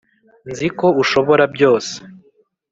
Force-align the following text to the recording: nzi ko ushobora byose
nzi 0.49 0.67
ko 0.77 0.87
ushobora 1.01 1.43
byose 1.55 1.93